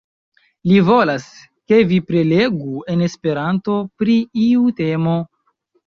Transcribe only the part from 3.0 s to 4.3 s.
Esperanto pri